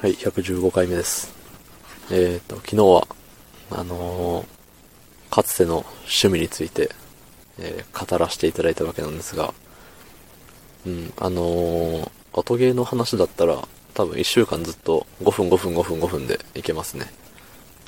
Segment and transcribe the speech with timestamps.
[0.00, 1.30] はい、115回目です。
[2.10, 3.06] えっ、と、昨日は、
[3.70, 4.46] あのー
[5.30, 6.88] かつての趣味について、
[7.58, 9.52] えー語らせていただいたわけなんですが、
[10.86, 17.04] うん、あのー音ゲーの話だったら、多分1週間ずっと5分5分5分5分でいけますね。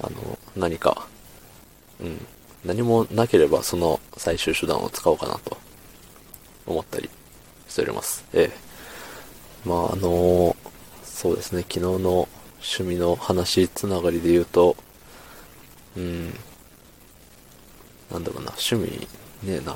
[0.00, 1.06] あの、何か、
[2.00, 2.26] うん、
[2.64, 5.58] 何もなければその最終手段を使おうかなと
[6.64, 7.10] 思ったり
[7.68, 8.24] しております。
[8.32, 10.56] ええまああの
[11.18, 12.28] そうですね、昨日の
[12.60, 14.76] 趣味の話つながりで言うと、
[15.96, 16.26] うん、
[18.08, 19.08] なんだろうな、趣味
[19.42, 19.74] ねえな。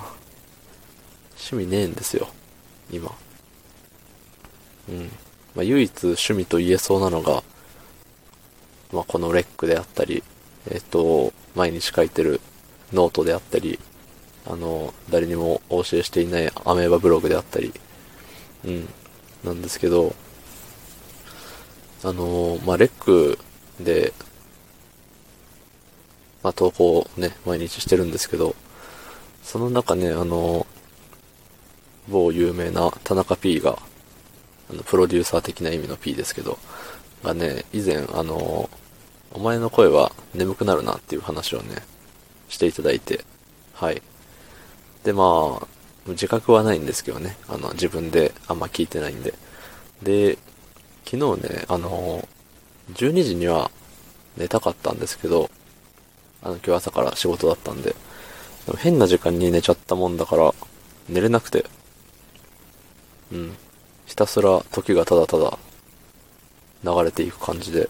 [1.30, 2.28] 趣味ねえんですよ、
[2.92, 3.10] 今。
[4.88, 5.10] うん。
[5.56, 7.42] まあ唯一趣味と言えそうなのが、
[8.92, 10.22] まあこのレックであったり、
[10.70, 12.41] えっ、と、毎日書いてる
[12.92, 13.80] ノートであったり、
[14.47, 17.74] あの、誰にもお教えしていないアメーバブログであったり、
[18.64, 18.88] うん、
[19.42, 20.14] なんですけど、
[22.05, 23.38] あのまあ、レック
[23.80, 24.12] で、
[26.42, 28.56] まあ、投稿をね、毎日してるんですけど、
[29.42, 30.67] その中ね、あの
[32.09, 33.78] 某有名な田中 P が、
[34.70, 36.59] あの、プロデューサー的な意味の P ですけど、
[37.22, 38.69] がね、以前、あの
[39.34, 41.77] お前の声は眠くなるなっていう話をね、
[42.48, 43.25] していただいて、
[43.75, 44.03] はい。
[45.05, 45.66] で、まあ、
[46.09, 49.34] 自覚はないんですけどね、あの、自分であんま聞いてないんで。
[50.03, 50.39] で、
[51.05, 52.27] 昨日ね、あの、
[52.95, 53.70] 12時には
[54.36, 55.50] 寝たかったんですけど、
[56.42, 57.94] あの、今日朝から仕事だったんで、
[58.67, 60.55] で変な時間に寝ちゃったもんだから、
[61.09, 61.67] 寝れなくて、
[63.33, 63.56] うん。
[64.06, 65.59] ひたすら時がただただ
[66.84, 67.89] 流れていく感じで、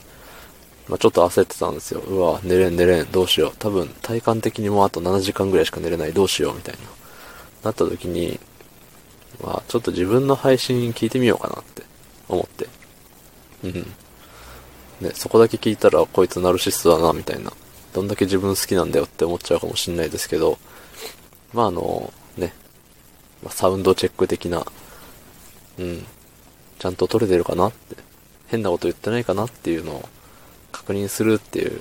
[0.89, 2.01] まあ、ちょっと焦ってたんですよ。
[2.01, 3.53] うわ、寝れん寝れん、どうしよう。
[3.59, 6.81] 多分、体感的にもうあと7時間ぐらいしか寝れない、どうしよう、みたいな。
[7.65, 8.39] なった時に、
[9.43, 11.83] まあ、ちょっと自分の配信聞いてみようかなって
[12.29, 12.69] 思って。
[13.65, 13.73] うん。
[15.01, 17.53] ね、そこだけ聞いたら、こいつナルシストだな、みたいな。
[17.93, 20.59] どんだけ自分好きなんだよって思っちゃうかもしんないですけど、
[21.53, 22.55] まあ、あの、ね、
[23.51, 24.64] サウンドチェック的な、
[25.79, 26.07] うん、
[26.79, 27.97] ちゃんと撮れてるかなって、
[28.48, 30.09] 変なこと言ってないかなっていうのを
[30.70, 31.81] 確認するっていう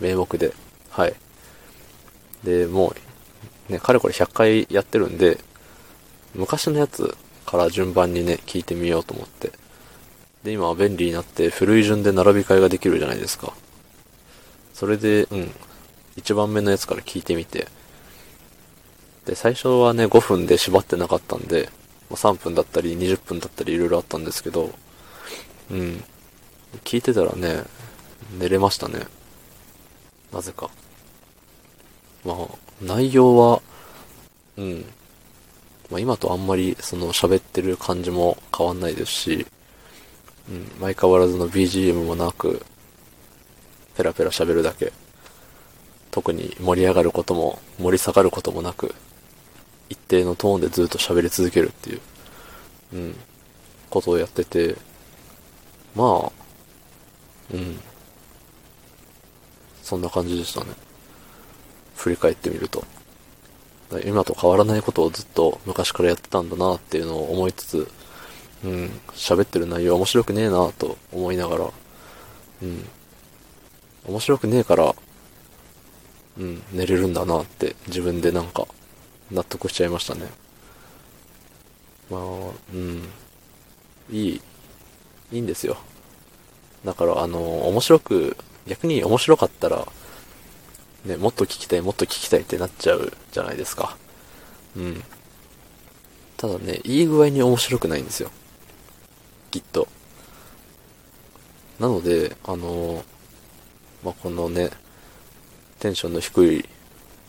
[0.00, 0.52] 名目で、
[0.90, 1.14] はい。
[2.44, 2.94] で、も
[3.68, 5.38] う、ね、かれこれ100回やってるんで、
[6.34, 7.16] 昔のやつ
[7.46, 9.52] から順番にね、聞いてみようと思って。
[10.46, 13.52] で、今は便利になって古い順で並び替えができるじゃないですか。
[14.74, 15.50] それで、うん、
[16.14, 17.66] 一番目のやつから聞いてみて。
[19.24, 21.68] で、最初はね、5分で縛ってなかったんで、
[22.08, 24.70] ま3分だったり20分だったり色々あったんですけど、
[25.72, 26.04] うん。
[26.84, 27.64] 聞いてたらね、
[28.38, 29.00] 寝れましたね。
[30.32, 30.70] なぜか。
[32.24, 32.36] まあ、
[32.80, 33.62] 内容は、
[34.56, 34.84] うん。
[35.90, 39.46] まあ今とあんまりその喋ってる感じも変わんないですし、
[40.48, 42.64] うん、相変わらずの BGM もなく、
[43.96, 44.92] ペラペラ喋るだけ。
[46.10, 48.94] 特に盛り上がることも盛り下がることもなく、
[49.88, 52.00] 一定のトーンでずっと喋り続けるっていう、
[52.94, 53.14] うん、
[53.90, 54.76] ことをやってて、
[55.94, 56.32] まあ、
[57.52, 57.78] うん。
[59.82, 60.70] そんな感じでしたね。
[61.96, 62.84] 振り返ってみると。
[64.04, 67.88] 今と変わらないことをずっと昔からやってたんだなっていうのを思いつつ、
[68.66, 71.70] うん、喋ってる内容面白くねえなと思いながら、
[72.62, 72.84] うん、
[74.08, 74.92] 面白くねえから、
[76.36, 78.66] うん、寝れるんだなって自分でなんか
[79.30, 80.26] 納得しちゃいましたね。
[82.10, 82.20] まあ、
[82.74, 83.08] うん、
[84.10, 84.40] いい、
[85.32, 85.76] いいんですよ。
[86.84, 89.86] だから、あの、面白く、逆に面白かったら、
[91.04, 93.96] ね、もっと聞きたい、もっと聞きたいってなっちゃうじゃないですか。
[94.76, 95.04] うん。
[96.36, 98.30] ただね、いい具合に面白くないんですよ。
[99.60, 99.88] きっと。
[101.78, 103.04] なので、あの、
[104.04, 104.70] まあ、このね、
[105.78, 106.68] テンションの低い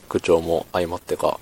[0.10, 1.40] 口調も相まってか、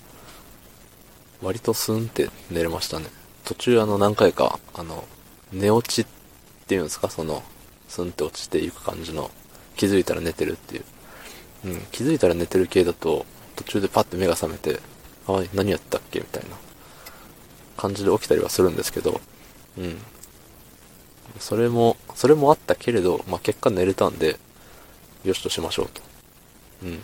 [1.42, 3.06] 割とスンって寝れましたね。
[3.44, 5.04] 途中あの何回か、あの、
[5.52, 6.06] 寝落ちっ
[6.66, 7.42] ていうんですか、その、
[7.88, 9.30] スンって落ちていく感じの、
[9.76, 10.84] 気づいたら寝てるっていう。
[11.64, 14.80] うん、気づいたら寝てる系だと、途中でパッて目が覚めて、
[15.26, 16.20] あ、何やったっけ？
[16.20, 16.56] みたいな
[17.76, 19.20] 感じで起きたりはするんですけど、
[19.78, 19.98] うん。
[21.38, 24.38] それも、それもあったけれど、まあ、結果寝れたんで、
[25.24, 26.02] よしとしましょうと。
[26.84, 27.02] うん。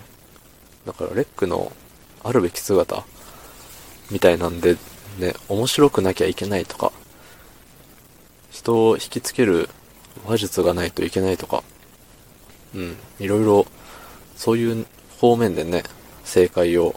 [0.86, 1.72] だから、レックの
[2.22, 3.04] あるべき姿、
[4.10, 4.76] みたいなんで、
[5.18, 6.92] ね、面白くなきゃいけないとか、
[8.50, 9.68] 人を引きつける
[10.24, 11.62] 話術がないといけないとか、
[12.74, 13.66] うん、いろいろ、
[14.36, 14.86] そういう
[15.18, 15.82] 方面でね、
[16.24, 16.94] 正解を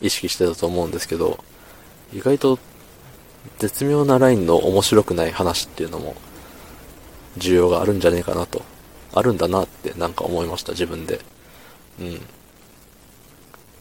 [0.00, 1.42] 意識してたと思うんですけど、
[2.12, 2.58] 意外と
[3.58, 6.14] 絶妙なラインの面白くない話っていうのも
[7.38, 8.62] 需要があるんじゃねえかなと。
[9.12, 11.20] あるんだなってなんか思いました、自分で。
[12.00, 12.20] うん。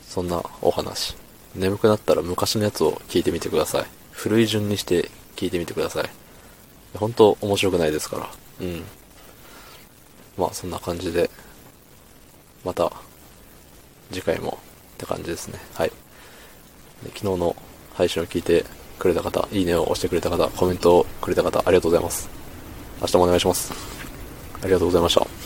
[0.08, 1.16] そんなお話。
[1.56, 3.86] 眠くなったら昔のやつを聞いてみてください。
[4.12, 6.10] 古い順にして聞いてみてください。
[6.96, 8.30] 本当面白くないですから。
[8.62, 8.84] うん。
[10.38, 11.30] まあそんな感じで、
[12.64, 12.92] また
[14.12, 14.58] 次回も
[14.96, 15.60] って感じですね。
[15.76, 15.92] はい。
[17.16, 17.56] 昨日の
[17.94, 18.66] 配信を聞いて
[19.00, 22.30] くれた方、いいねを押してくれた方、コメントをくれた方、ありがとうございます。
[23.02, 23.74] 明日もお願いします。
[24.62, 25.39] ありがとうございました。